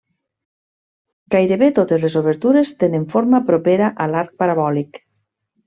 [1.35, 5.03] Gairebé totes les obertures tenen forma propera a l'arc parabòlic.